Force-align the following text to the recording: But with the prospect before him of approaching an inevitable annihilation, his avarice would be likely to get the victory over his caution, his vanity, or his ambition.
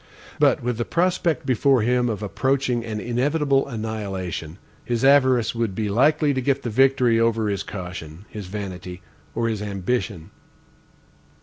But 0.39 0.63
with 0.63 0.79
the 0.79 0.83
prospect 0.83 1.45
before 1.45 1.83
him 1.83 2.09
of 2.09 2.23
approaching 2.23 2.83
an 2.83 2.99
inevitable 2.99 3.67
annihilation, 3.67 4.57
his 4.83 5.05
avarice 5.05 5.53
would 5.53 5.75
be 5.75 5.89
likely 5.89 6.33
to 6.33 6.41
get 6.41 6.63
the 6.63 6.71
victory 6.71 7.19
over 7.19 7.49
his 7.49 7.61
caution, 7.61 8.25
his 8.27 8.47
vanity, 8.47 9.03
or 9.35 9.47
his 9.47 9.61
ambition. 9.61 10.31